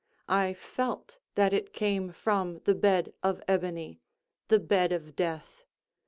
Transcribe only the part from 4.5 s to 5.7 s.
bed of death.